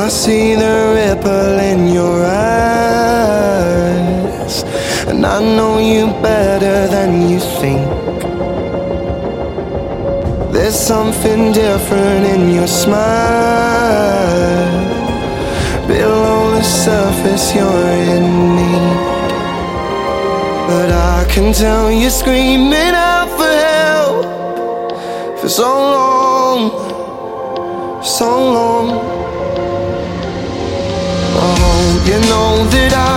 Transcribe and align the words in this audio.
I 0.00 0.08
see 0.08 0.54
the 0.54 0.94
ripple 0.94 1.58
in 1.58 1.86
your 1.88 2.24
eyes, 2.24 3.44
and 5.06 5.26
I 5.26 5.40
know 5.40 5.78
you 5.78 6.06
better 6.22 6.88
than 6.88 7.28
you 7.28 7.38
think. 7.60 7.86
There's 10.54 10.74
something 10.74 11.52
different 11.52 12.24
in 12.34 12.48
your 12.48 12.66
smile. 12.66 13.10
Below 15.86 16.50
the 16.56 16.62
surface, 16.62 17.54
you're 17.54 17.94
in 18.14 18.56
need. 18.56 18.96
But 20.66 20.90
I 20.92 21.26
can 21.28 21.52
tell 21.52 21.90
you're 21.92 22.08
screaming 22.08 22.94
out 22.94 23.28
for 23.36 23.52
help 23.68 24.24
for 25.38 25.48
so 25.50 25.70
long, 25.98 26.70
so 28.02 28.28
long. 28.54 28.69
That 32.70 32.92
I 32.92 33.09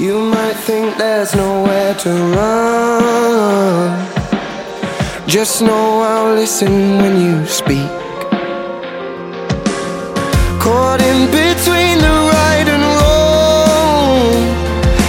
You 0.00 0.18
might 0.18 0.54
think 0.54 0.96
there's 0.96 1.34
nowhere 1.36 1.92
to 1.92 2.10
run. 2.34 4.08
Just 5.28 5.60
know 5.60 6.00
I'll 6.00 6.34
listen 6.34 6.96
when 7.02 7.20
you 7.20 7.44
speak. 7.44 7.90
Caught 10.58 11.02
in 11.02 11.26
between 11.26 11.98
the 12.06 12.16
right 12.32 12.66
and 12.74 12.84
wrong. 12.96 14.32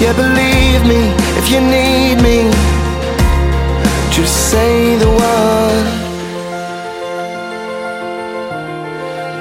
Yeah, 0.00 0.14
believe 0.24 0.82
me, 0.86 1.00
if 1.40 1.50
you 1.50 1.60
need 1.60 2.22
me, 2.22 2.48
just 4.12 4.52
say 4.52 4.96
the 5.02 5.10
word. 5.20 5.86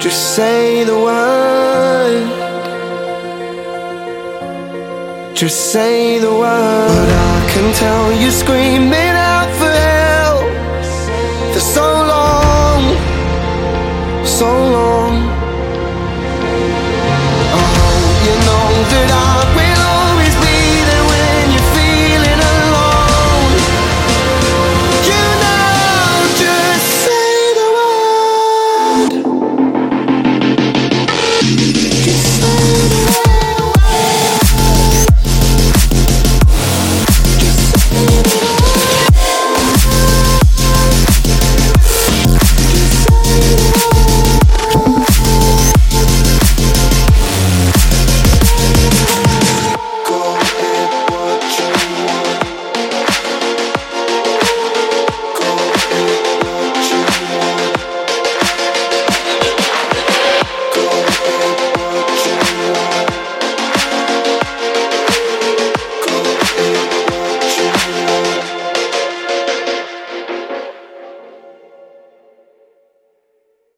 Just 0.00 0.36
say 0.36 0.84
the 0.84 0.96
word. 0.96 1.51
Just 5.42 5.72
say 5.72 6.20
the 6.20 6.30
word. 6.30 6.86
But 6.86 7.08
I 7.10 7.50
can 7.52 7.74
tell 7.74 8.12
you 8.12 8.30
screaming 8.30 9.14
out 9.32 9.50
for 9.58 9.72
help 9.90 10.44
for 11.52 11.58
so 11.58 11.82
long, 12.14 12.82
so 14.24 14.46
long. 14.46 15.31